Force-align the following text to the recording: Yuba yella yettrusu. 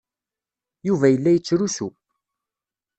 Yuba 0.87 1.07
yella 1.09 1.31
yettrusu. 1.31 1.87